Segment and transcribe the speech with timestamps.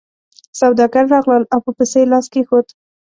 [0.59, 2.67] سوداګر راغلل او په پسه یې لاس کېښود.